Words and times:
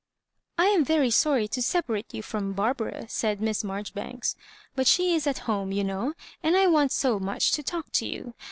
"I 0.57 0.65
am 0.65 0.83
very 0.83 1.11
sorry 1.11 1.47
to 1.49 1.61
separate 1.61 2.11
you 2.11 2.23
firom 2.23 2.55
Bar 2.55 2.73
bara,*' 2.73 3.07
said 3.07 3.39
Miss 3.39 3.63
Marjoribanks; 3.63 4.35
*'but 4.75 4.87
she 4.87 5.13
is 5.13 5.27
at 5.27 5.37
home 5.45 5.71
you 5.71 5.83
know, 5.83 6.15
and 6.41 6.57
I 6.57 6.65
want 6.65 6.91
so 6.91 7.19
much 7.19 7.51
to 7.51 7.61
talk 7.61 7.91
to 7.91 8.07
you. 8.07 8.33